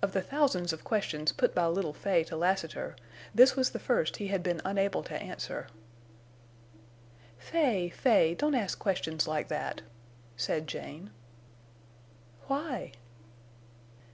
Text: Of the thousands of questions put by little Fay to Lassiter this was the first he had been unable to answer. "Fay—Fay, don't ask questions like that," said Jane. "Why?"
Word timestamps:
Of 0.00 0.12
the 0.14 0.22
thousands 0.22 0.72
of 0.72 0.82
questions 0.82 1.30
put 1.30 1.54
by 1.54 1.66
little 1.66 1.92
Fay 1.92 2.24
to 2.24 2.38
Lassiter 2.38 2.96
this 3.34 3.54
was 3.54 3.68
the 3.68 3.78
first 3.78 4.16
he 4.16 4.28
had 4.28 4.42
been 4.42 4.62
unable 4.64 5.02
to 5.02 5.22
answer. 5.22 5.66
"Fay—Fay, 7.36 8.34
don't 8.34 8.54
ask 8.54 8.78
questions 8.78 9.28
like 9.28 9.48
that," 9.48 9.82
said 10.38 10.66
Jane. 10.66 11.10
"Why?" 12.46 12.92